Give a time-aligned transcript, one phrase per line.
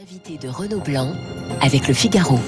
[0.00, 1.12] L'invité de Renaud Blanc
[1.60, 2.38] avec le Figaro.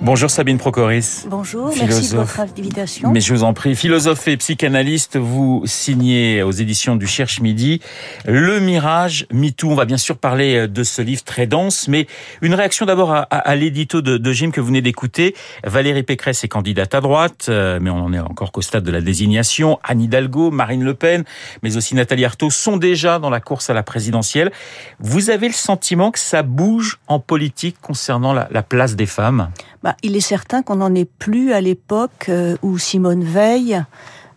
[0.00, 1.26] Bonjour Sabine Procoris.
[1.28, 3.10] Bonjour, merci de votre invitation.
[3.10, 7.80] Mais je vous en prie, philosophe et psychanalyste, vous signez aux éditions du Cherche Midi
[8.24, 9.70] Le Mirage MeToo.
[9.70, 12.06] On va bien sûr parler de ce livre très dense, mais
[12.42, 15.34] une réaction d'abord à, à, l'édito de, de Jim que vous venez d'écouter.
[15.64, 18.92] Valérie Pécresse est candidate à droite, euh, mais on en est encore qu'au stade de
[18.92, 19.80] la désignation.
[19.82, 21.24] Anne Hidalgo, Marine Le Pen,
[21.62, 24.52] mais aussi Nathalie Arthaud sont déjà dans la course à la présidentielle.
[25.00, 29.50] Vous avez le sentiment que ça bouge en politique concernant la, la place des femmes?
[29.82, 33.82] Bah, il est certain qu'on n'en est plus à l'époque euh, où Simone Veil,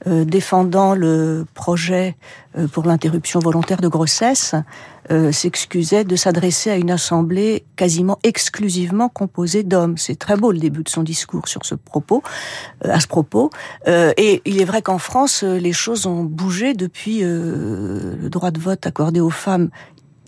[0.08, 2.16] euh, défendant le projet
[2.58, 4.56] euh, pour l'interruption volontaire de grossesse,
[5.32, 9.98] s'excusait de s'adresser à une assemblée quasiment exclusivement composée d'hommes.
[9.98, 12.24] C'est très beau le début de son discours sur ce propos,
[12.86, 13.50] à ce propos.
[13.88, 18.88] et il est vrai qu'en France, les choses ont bougé depuis le droit de vote
[18.88, 19.70] accordé aux femmes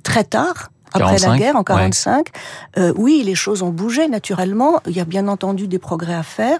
[0.03, 2.27] très tard après la guerre, en 45.
[2.77, 4.81] Euh, oui, les choses ont bougé naturellement.
[4.87, 6.59] Il y a bien entendu des progrès à faire.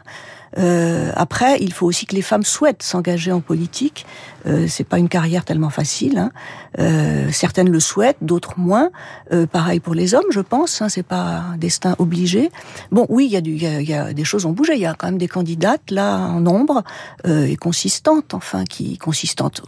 [0.58, 4.06] Euh, après, il faut aussi que les femmes souhaitent s'engager en politique.
[4.46, 6.18] Euh, c'est pas une carrière tellement facile.
[6.18, 6.32] Hein.
[6.80, 8.92] Euh, certaines le souhaitent, d'autres moins.
[9.32, 10.82] Euh, pareil pour les hommes, je pense.
[10.82, 12.52] Hein, c'est pas un destin obligé.
[12.92, 14.74] Bon, oui, il y a du, y a, y a, des choses ont bougé.
[14.76, 16.84] Il y a quand même des candidates là en nombre
[17.26, 19.62] euh, et consistantes, enfin, qui consistantes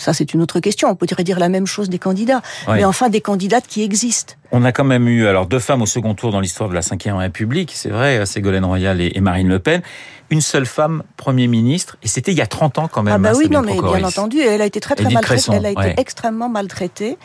[0.00, 0.88] ça, c'est une autre question.
[0.88, 2.42] On pourrait dire la même chose des candidats.
[2.68, 4.34] Mais enfin, des candidates qui existent.
[4.52, 6.80] On a quand même eu alors deux femmes au second tour dans l'histoire de la
[6.80, 9.82] Ve République, c'est vrai, Ségolène Royal et Marine Le Pen.
[10.30, 13.14] Une seule femme Premier ministre, et c'était il y a 30 ans quand même.
[13.14, 15.52] Ah bah hein, oui, non, mais bien entendu, elle a été très très maltraitée.
[15.52, 17.18] Elle a été extrêmement maltraitée.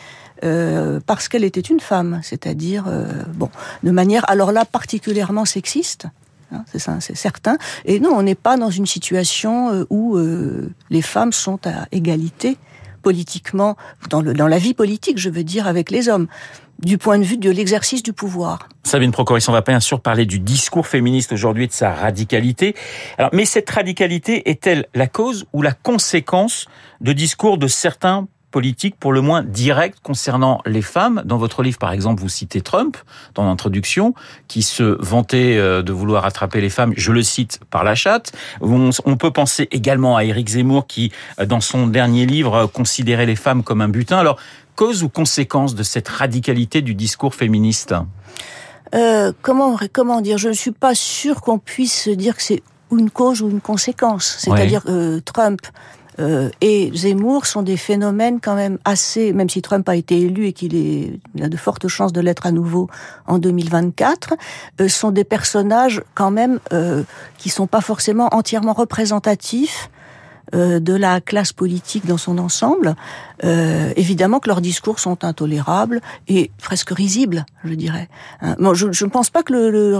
[0.44, 3.50] Euh, parce qu'elle était une femme, c'est-à-dire euh, bon,
[3.84, 6.08] de manière alors là particulièrement sexiste.
[6.52, 7.58] Hein, c'est ça, c'est certain.
[7.86, 11.88] Et non, on n'est pas dans une situation euh, où euh, les femmes sont à
[11.92, 12.58] égalité
[13.06, 13.78] politiquement,
[14.10, 16.26] dans, la vie politique, je veux dire, avec les hommes
[16.80, 18.68] du point de vue de l'exercice du pouvoir.
[18.84, 22.76] Sabine Procoris, on va bien sûr parler du discours féministe aujourd'hui, de sa radicalité.
[23.20, 26.66] Alors, mais cette radicalité est-elle la cause ou la conséquence
[27.00, 31.22] de discours de certains politique pour le moins directe concernant les femmes.
[31.26, 32.98] Dans votre livre, par exemple, vous citez Trump
[33.34, 34.14] dans l'introduction,
[34.48, 38.32] qui se vantait euh, de vouloir attraper les femmes, je le cite, par la chatte.
[38.62, 43.36] On, peut penser également à Éric Zemmour qui, euh, dans son dernier livre, considérait les
[43.36, 44.18] femmes comme un butin.
[44.18, 44.38] Alors,
[44.76, 47.94] cause ou conséquence de cette radicalité du discours féministe?
[48.94, 50.38] Euh, comment, comment dire?
[50.38, 54.38] Je ne suis pas sûre qu'on puisse dire que c'est une cause ou une conséquence.
[54.40, 55.62] C'est-à-dire euh, Trump
[56.20, 60.48] euh, et Zemmour sont des phénomènes quand même assez, même si Trump a été élu
[60.48, 62.90] et qu'il a de fortes chances de l'être à nouveau
[63.28, 64.36] en 2024,
[64.82, 67.04] euh, sont des personnages quand même euh,
[67.38, 69.90] qui sont pas forcément entièrement représentatifs
[70.54, 72.96] euh, de la classe politique dans son ensemble,
[73.44, 78.10] euh, évidemment que leurs discours sont intolérables et presque risibles, je dirais.
[78.42, 78.56] Hein.
[78.74, 80.00] je, ne pense pas que le, le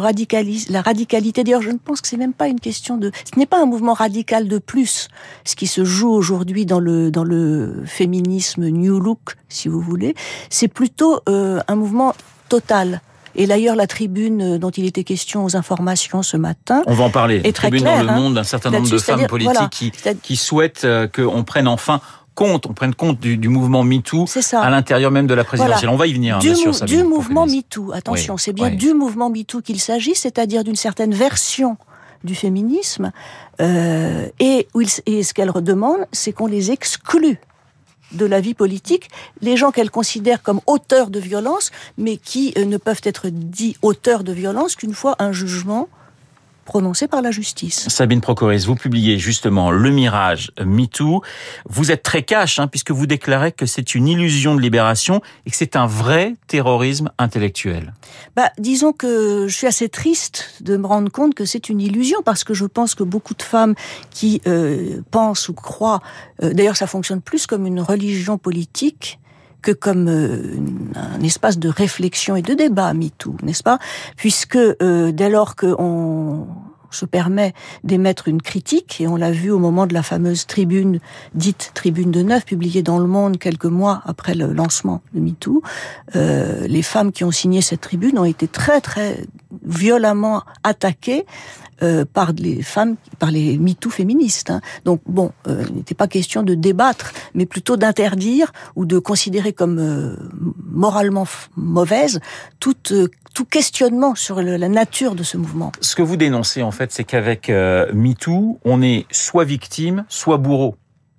[0.70, 3.46] la radicalité, d'ailleurs, je ne pense que c'est même pas une question de, ce n'est
[3.46, 5.08] pas un mouvement radical de plus,
[5.46, 10.16] ce qui se joue aujourd'hui dans le dans le féminisme new look, si vous voulez,
[10.50, 12.14] c'est plutôt euh, un mouvement
[12.50, 13.02] total.
[13.36, 16.84] Et d'ailleurs, la tribune euh, dont il était question aux informations ce matin.
[16.88, 17.42] On va en parler.
[17.44, 19.92] Est tribune très dans le hein, monde d'un certain nombre de femmes politiques qui,
[20.22, 22.02] qui souhaitent euh, qu'on prenne enfin
[22.36, 25.90] compte, on prenne compte du, du mouvement MeToo à l'intérieur même de la présidentielle.
[25.90, 26.76] On va y venir, hein, du, bien sûr.
[26.76, 31.14] Sabine, du mouvement MeToo, attention, c'est bien du mouvement MeToo qu'il s'agit, c'est-à-dire d'une certaine
[31.14, 31.78] version
[32.24, 33.12] du féminisme.
[33.62, 34.68] Euh, et,
[35.06, 37.40] et ce qu'elle redemande, c'est qu'on les exclue
[38.12, 39.10] de la vie politique,
[39.42, 43.78] les gens qu'elle considère comme auteurs de violence, mais qui euh, ne peuvent être dits
[43.82, 45.90] auteurs de violence qu'une fois un jugement
[46.66, 47.88] prononcé par la justice.
[47.90, 51.22] Sabine Procoris, vous publiez justement Le Mirage MeToo.
[51.70, 55.52] Vous êtes très cash, hein, puisque vous déclarez que c'est une illusion de libération et
[55.52, 57.94] que c'est un vrai terrorisme intellectuel.
[58.36, 62.22] Bah, disons que je suis assez triste de me rendre compte que c'est une illusion,
[62.26, 63.76] parce que je pense que beaucoup de femmes
[64.10, 66.02] qui euh, pensent ou croient,
[66.44, 69.20] euh, d'ailleurs ça fonctionne plus comme une religion politique,
[69.66, 70.58] que comme euh,
[70.96, 73.80] un espace de réflexion et de débat, MeToo, n'est-ce pas?
[74.16, 76.48] Puisque euh, dès lors qu'on
[76.96, 77.54] se permet
[77.84, 81.00] d'émettre une critique, et on l'a vu au moment de la fameuse tribune,
[81.34, 85.62] dite tribune de neuf, publiée dans Le Monde quelques mois après le lancement de MeToo,
[86.16, 89.26] euh, les femmes qui ont signé cette tribune ont été très très
[89.66, 91.26] violemment attaquées
[91.84, 94.50] euh, par les femmes, par les MeToo féministes.
[94.50, 94.62] Hein.
[94.86, 99.52] Donc bon, euh, il n'était pas question de débattre, mais plutôt d'interdire ou de considérer
[99.52, 100.18] comme
[100.72, 101.28] moralement
[101.58, 102.20] mauvaise
[102.60, 102.94] toute
[103.36, 105.72] tout questionnement sur la nature de ce mouvement.
[105.82, 110.76] Ce que vous dénoncez en fait, c'est qu'avec MeToo, on est soit victime, soit bourreau.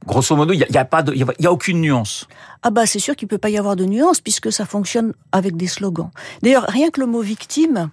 [0.06, 2.28] Grosso modo, il n'y a, pas de, il y a, aucune nuance.
[2.62, 5.56] Ah bah c'est sûr qu'il peut pas y avoir de nuance puisque ça fonctionne avec
[5.56, 6.10] des slogans.
[6.42, 7.90] D'ailleurs, rien que le mot victime,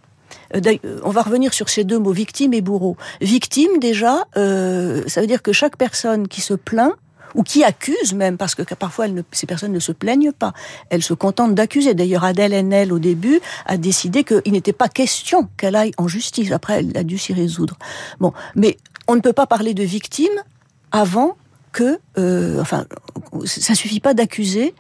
[0.56, 2.98] euh, euh, on va revenir sur ces deux mots, victime et bourreau.
[3.22, 6.94] Victime, déjà, euh, ça veut dire que chaque personne qui se plaint,
[7.36, 10.54] ou qui accuse même, parce que parfois ces personnes ne se plaignent pas,
[10.90, 11.94] elles se contentent d'accuser.
[11.94, 16.52] D'ailleurs, Adèle Haenel, au début, a décidé qu'il n'était pas question qu'elle aille en justice.
[16.52, 17.78] Après, elle a dû s'y résoudre.
[18.20, 18.78] Bon, mais
[19.08, 20.34] on ne peut pas parler de victime
[20.92, 21.36] avant
[21.72, 22.86] que, euh, enfin,
[23.46, 24.74] ça suffit pas d'accuser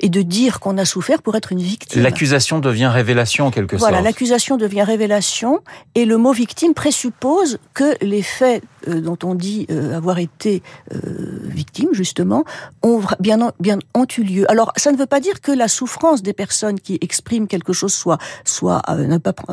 [0.00, 2.02] et de dire qu'on a souffert pour être une victime.
[2.02, 3.90] L'accusation devient révélation en quelque sorte.
[3.90, 5.60] Voilà, l'accusation devient révélation
[5.94, 10.62] et le mot victime présuppose que les faits euh, dont on dit euh, avoir été
[10.92, 10.98] euh,
[11.44, 12.44] victime justement
[12.82, 14.50] ont bien bien ont eu lieu.
[14.50, 17.92] Alors ça ne veut pas dire que la souffrance des personnes qui expriment quelque chose
[17.92, 18.82] soit soit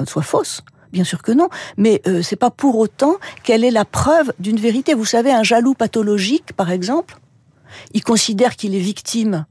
[0.05, 0.63] soit fausse.
[0.91, 4.57] Bien sûr que non, mais euh, c'est pas pour autant qu'elle est la preuve d'une
[4.57, 4.93] vérité.
[4.93, 7.17] Vous savez, un jaloux pathologique, par exemple,
[7.93, 9.45] il considère qu'il est victime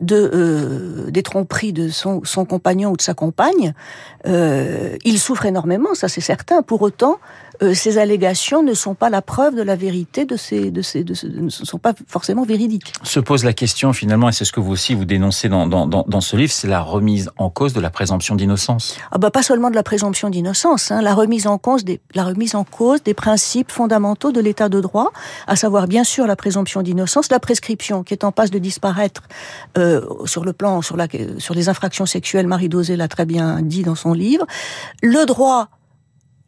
[0.00, 3.74] de euh, des tromperies de son, compagnon ou de sa compagne.
[4.26, 6.62] Euh, il souffre énormément, ça c'est certain.
[6.62, 7.18] Pour autant,
[7.62, 11.04] euh, ces allégations ne sont pas la preuve de la vérité de ces, de ces,
[11.04, 12.92] de ne sont pas forcément véridiques.
[13.02, 15.86] Se pose la question finalement, et c'est ce que vous aussi vous dénoncez dans, dans,
[15.86, 18.96] dans, ce livre, c'est la remise en cause de la présomption d'innocence.
[19.10, 22.24] Ah bah pas seulement de la présomption d'innocence, hein, la remise en cause des, la
[22.24, 25.12] remise en cause des principes fondamentaux de l'État de droit,
[25.46, 29.22] à savoir bien sûr la présomption d'innocence, la prescription qui est en passe de disparaître
[29.78, 31.06] euh, sur le plan sur la
[31.38, 32.46] sur les infractions sexuelles.
[32.46, 34.46] Marie Dosé l'a très bien dit dans son livre,
[35.02, 35.68] le droit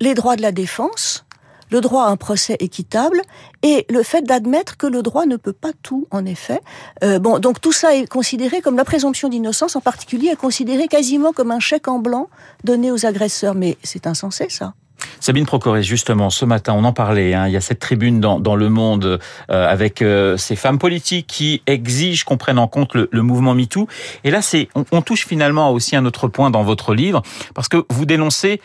[0.01, 1.25] les droits de la défense,
[1.71, 3.21] le droit à un procès équitable
[3.63, 6.61] et le fait d'admettre que le droit ne peut pas tout, en effet.
[7.03, 10.89] Euh, bon, donc tout ça est considéré comme la présomption d'innocence, en particulier, est considéré
[10.89, 12.29] quasiment comme un chèque en blanc
[12.65, 13.55] donné aux agresseurs.
[13.55, 14.75] Mais c'est insensé, ça.
[15.21, 17.35] Sabine Procoré, justement, ce matin, on en parlait.
[17.35, 19.19] Hein, il y a cette tribune dans, le monde
[19.51, 23.89] euh, avec euh, ces femmes politiques qui exigent qu'on prenne en compte le, mouvement MeToo.
[24.25, 27.23] Et là, c'est, on, on, touche finalement aussi un autre point dans votre livre,
[27.55, 28.61] parce que vous dénoncez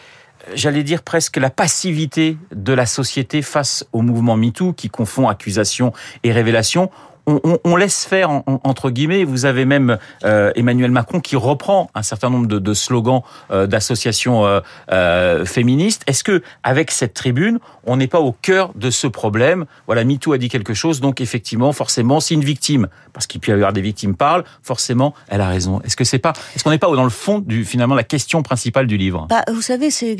[0.53, 5.93] j'allais dire presque la passivité de la société face au mouvement MeToo qui confond accusation
[6.23, 6.89] et révélation
[7.25, 9.23] on, laisse faire entre guillemets.
[9.23, 14.61] Vous avez même euh, Emmanuel Macron qui reprend un certain nombre de, slogans euh, d'associations
[14.91, 16.03] euh, féministes.
[16.07, 19.65] Est-ce que avec cette tribune, on n'est pas au cœur de ce problème?
[19.85, 23.51] Voilà, MeToo a dit quelque chose, donc effectivement, forcément, si une victime, parce qu'il peut
[23.51, 25.81] y avoir des victimes, parle, forcément, elle a raison.
[25.81, 28.43] Est-ce que c'est pas, est-ce qu'on n'est pas dans le fond du finalement la question
[28.43, 29.27] principale du livre?
[29.29, 30.17] Bah, Vous savez, c'est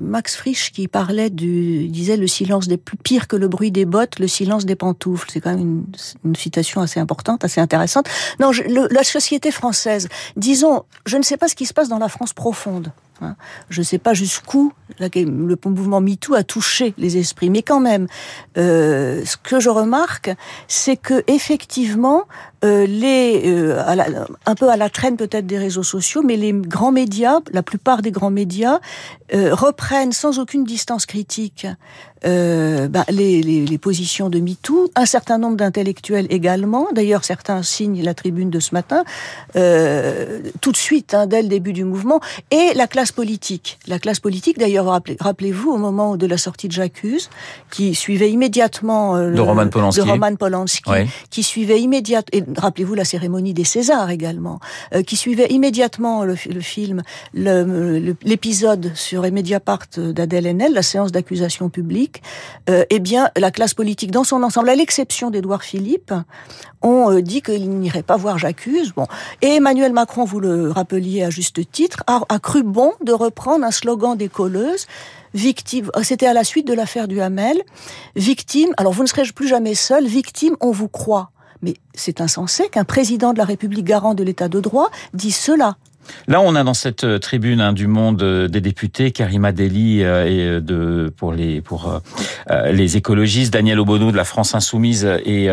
[0.00, 3.84] Max Frisch qui parlait du, disait le silence des plus pire que le bruit des
[3.84, 5.28] bottes, le silence des pantoufles.
[5.32, 5.84] C'est quand même une,
[6.24, 8.08] une citation assez importante, assez intéressante.
[8.40, 8.50] Non,
[8.90, 12.32] la société française, disons, je ne sais pas ce qui se passe dans la France
[12.32, 12.92] profonde.
[13.20, 13.36] Hein.
[13.68, 18.06] Je ne sais pas jusqu'où le mouvement MeToo a touché les esprits, mais quand même,
[18.58, 20.30] euh, ce que je remarque,
[20.68, 22.24] c'est que effectivement,
[22.64, 27.40] euh, euh, un peu à la traîne peut-être des réseaux sociaux, mais les grands médias,
[27.52, 28.80] la plupart des grands médias,
[29.34, 31.66] reprennent sans aucune distance critique
[32.22, 34.90] ben, les, positions de MeToo.
[34.94, 36.88] Un certain nombre d'intellectuels également.
[36.92, 39.04] D'ailleurs, certains signent la tribune de ce matin
[39.54, 42.20] tout de suite, hein, dès le début du mouvement,
[42.50, 43.78] et la classe politique.
[43.88, 44.86] La classe politique, d'ailleurs,
[45.18, 47.30] rappelez-vous, au moment de la sortie de J'accuse,
[47.70, 50.82] qui suivait immédiatement euh, de Roman Polanski, de Roman Polanski
[51.30, 54.60] qui suivait immédiatement, et rappelez-vous la cérémonie des Césars également,
[54.94, 57.02] euh, qui suivait immédiatement le, film,
[57.34, 62.22] l'épisode sur Mediapart d'Adèle Haenel, la séance d'accusation publique,
[62.68, 66.12] euh, eh bien, la classe politique dans son ensemble, à l'exception d'Édouard Philippe,
[66.82, 68.92] ont dit qu'il n'irait pas voir J'accuse.
[68.92, 69.06] Bon,
[69.40, 73.64] et Emmanuel Macron, vous le rappeliez à juste titre, a, a cru bon de reprendre
[73.64, 74.86] un slogan des colleuses
[75.34, 77.62] victime, oh, c'était à la suite de l'affaire du Hamel,
[78.16, 81.30] victime, alors vous ne serez plus jamais seul, victime, on vous croit.
[81.62, 85.76] Mais c'est insensé qu'un président de la République garant de l'état de droit dise cela.
[86.28, 90.02] Là, on a dans cette euh, tribune hein, du monde euh, des députés Karima Deli
[90.02, 92.00] euh, et de pour les pour
[92.70, 95.46] les écologistes Daniel Obono de la France insoumise et,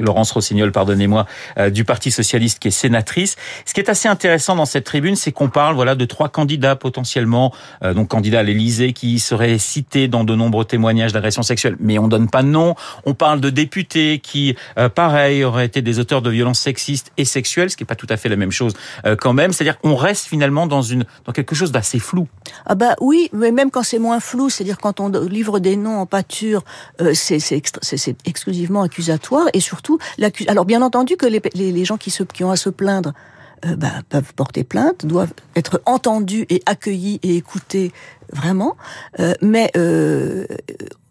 [0.00, 1.26] Laurence Rossignol, pardonnez-moi,
[1.72, 3.36] du Parti socialiste qui est sénatrice.
[3.64, 6.76] Ce qui est assez intéressant dans cette tribune, c'est qu'on parle voilà de trois candidats
[6.76, 11.98] potentiellement, donc candidats à l'Élysée qui seraient cités dans de nombreux témoignages d'agression sexuelle, mais
[11.98, 12.74] on donne pas de nom.
[13.04, 14.56] On parle de députés qui,
[14.94, 18.08] pareil, auraient été des auteurs de violences sexistes et sexuelles, ce qui est pas tout
[18.10, 18.74] à fait la même chose
[19.32, 19.52] même.
[19.52, 22.28] C'est-à-dire qu'on reste finalement dans une dans quelque chose d'assez flou.
[22.66, 25.98] Ah bah oui, mais même quand c'est moins flou, c'est-à-dire quand on livre des noms
[25.98, 26.64] en pâture,
[27.00, 29.98] euh, c'est exclusivement accusatoire et surtout
[30.48, 33.12] alors bien entendu que les, gens qui se qui ont à se plaindre
[33.66, 37.92] euh, bah, peuvent porter plainte, doivent être entendus et accueillis et écoutés
[38.32, 38.76] vraiment,
[39.20, 39.70] euh, mais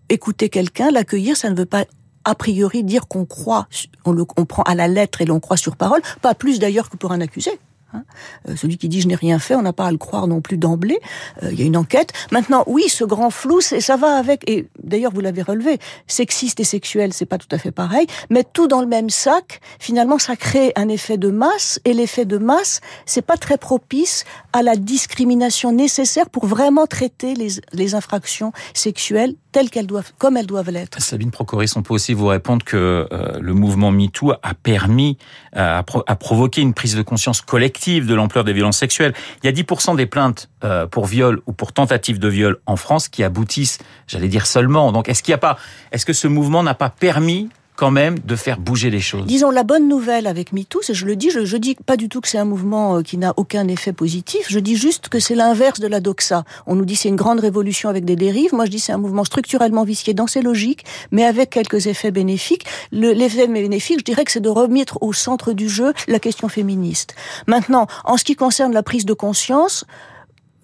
[0.10, 1.86] écouter quelqu'un, l'accueillir, ça ne veut pas
[2.26, 3.68] a priori dire qu'on croit,
[4.06, 6.98] on le comprend à la lettre et l'on croit sur parole, pas plus d'ailleurs que
[6.98, 7.52] pour un accusé.
[7.94, 8.04] Hein.
[8.50, 10.42] Euh, celui qui dit je n'ai rien fait, on n'a pas à le croire non
[10.42, 11.00] plus d'emblée.
[11.42, 12.12] Euh, il y a une enquête.
[12.32, 14.50] Maintenant, oui, ce grand flou, ça va avec.
[14.50, 18.08] Et d'ailleurs, vous l'avez relevé, sexiste et sexuel, c'est pas tout à fait pareil.
[18.30, 21.80] Mais tout dans le même sac, finalement, ça crée un effet de masse.
[21.86, 27.36] Et l'effet de masse, c'est pas très propice à la discrimination nécessaire pour vraiment traiter
[27.36, 31.00] les, les infractions sexuelles telles qu'elles doivent, comme elles doivent l'être.
[31.00, 35.18] Sabine Procoris, on peut aussi vous répondre que euh, le mouvement MeToo a permis,
[35.56, 39.14] a, a provoqué une prise de conscience collective de l'ampleur des violences sexuelles.
[39.44, 42.76] Il y a 10% des plaintes euh, pour viol ou pour tentative de viol en
[42.76, 44.92] France qui aboutissent, j'allais dire seulement.
[44.92, 45.58] Donc est-ce qu'il n'y a pas,
[45.92, 47.50] est-ce que ce mouvement n'a pas permis
[47.92, 49.26] de faire bouger les choses.
[49.26, 52.08] Disons la bonne nouvelle avec MeToo, c'est je le dis, je, je dis pas du
[52.08, 54.46] tout que c'est un mouvement euh, qui n'a aucun effet positif.
[54.48, 56.46] Je dis juste que c'est l'inverse de la doxa.
[56.66, 58.54] On nous dit c'est une grande révolution avec des dérives.
[58.54, 62.12] Moi je dis c'est un mouvement structurellement vicié dans ses logiques, mais avec quelques effets
[62.12, 62.66] bénéfiques.
[62.94, 67.16] L'effet bénéfique, je dirais que c'est de remettre au centre du jeu la question féministe.
[67.48, 69.84] Maintenant, en ce qui concerne la prise de conscience,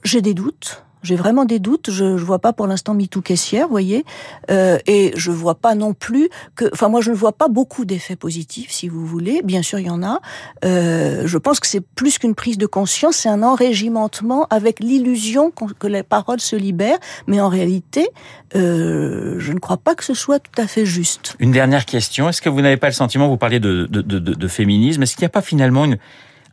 [0.06, 1.90] j'ai des doutes j'ai vraiment des doutes.
[1.90, 4.06] Je, je vois pas pour l'instant MeToo caissière, vous voyez,
[4.52, 6.66] euh, et je vois pas non plus que.
[6.74, 9.42] Enfin, moi, je ne vois pas beaucoup d'effets positifs, si vous voulez.
[9.44, 10.20] Bien sûr, il y en a.
[10.66, 15.52] Euh, je pense que c'est plus qu'une prise de conscience, c'est un enrégimentement avec l'illusion
[15.52, 18.10] que les paroles se libèrent, mais en réalité,
[18.56, 21.36] euh, je ne crois pas que ce soit tout à fait juste.
[21.40, 22.30] Une dernière question.
[22.30, 25.16] Est-ce que vous n'avez pas le sentiment, vous parliez de, de, de, de féminisme, est-ce
[25.16, 25.98] qu'il n'y a pas finalement une,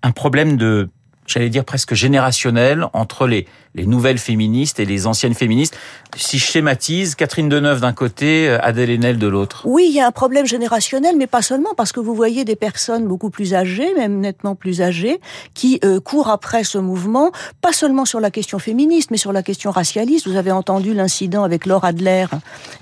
[0.02, 0.88] un problème de
[1.26, 5.76] j'allais dire presque générationnel entre les, les nouvelles féministes et les anciennes féministes.
[6.16, 9.62] Si je schématise, Catherine Deneuve d'un côté, Adèle Haenel de l'autre.
[9.64, 12.56] Oui, il y a un problème générationnel, mais pas seulement, parce que vous voyez des
[12.56, 15.20] personnes beaucoup plus âgées, même nettement plus âgées,
[15.54, 19.42] qui euh, courent après ce mouvement, pas seulement sur la question féministe, mais sur la
[19.42, 20.26] question racialiste.
[20.26, 22.26] Vous avez entendu l'incident avec Laura Adler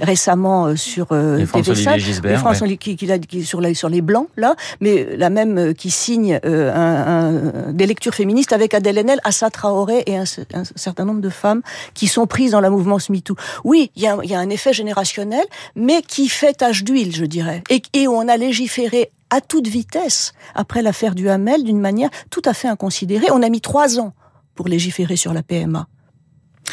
[0.00, 1.98] récemment euh, sur euh, TV5.
[1.98, 2.76] Gisbert, François ouais.
[2.76, 6.40] qui, qui, qui, sur, la, sur les blancs, là, mais la même euh, qui signe
[6.44, 10.24] euh, un, un, des lectures féministes avec Adèle Haenel, Assa Traoré et un,
[10.54, 11.62] un, certain nombre de femmes
[11.94, 13.36] qui sont prises dans la mouvance MeToo.
[13.64, 17.82] Oui, il y a, un effet générationnel, mais qui fait tache d'huile, je dirais, et,
[17.92, 22.54] et on a légiféré à toute vitesse après l'affaire du Hamel d'une manière tout à
[22.54, 23.26] fait inconsidérée.
[23.32, 24.12] On a mis trois ans
[24.54, 25.88] pour légiférer sur la PMA.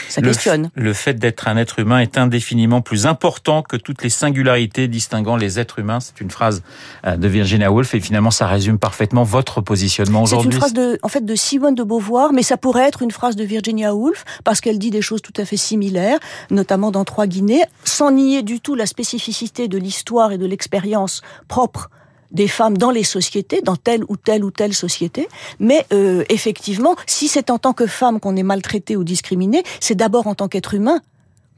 [0.09, 0.71] Ça questionne.
[0.75, 4.87] Le, le fait d'être un être humain est indéfiniment plus important que toutes les singularités
[4.87, 5.99] distinguant les êtres humains.
[5.99, 6.63] C'est une phrase
[7.05, 10.51] euh, de Virginia Woolf et finalement ça résume parfaitement votre positionnement aujourd'hui.
[10.51, 13.11] C'est une phrase de, en fait, de Simone de Beauvoir, mais ça pourrait être une
[13.11, 17.05] phrase de Virginia Woolf parce qu'elle dit des choses tout à fait similaires, notamment dans
[17.05, 21.89] Trois Guinées, sans nier du tout la spécificité de l'histoire et de l'expérience propre
[22.31, 25.27] des femmes dans les sociétés, dans telle ou telle ou telle société.
[25.59, 29.95] Mais euh, effectivement, si c'est en tant que femme qu'on est maltraité ou discriminé, c'est
[29.95, 31.01] d'abord en tant qu'être humain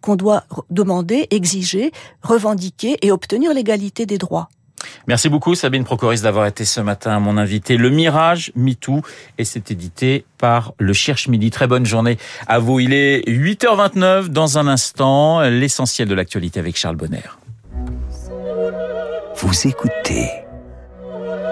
[0.01, 4.49] qu'on doit demander, exiger, revendiquer et obtenir l'égalité des droits.
[5.07, 7.77] Merci beaucoup Sabine Procoris d'avoir été ce matin mon invité.
[7.77, 9.01] Le Mirage MeToo
[9.37, 11.51] et c'est édité par le Cherche Midi.
[11.51, 12.81] Très bonne journée à vous.
[12.81, 17.23] Il est 8h29 dans un instant, l'essentiel de l'actualité avec Charles Bonner.
[19.37, 20.42] Vous écoutez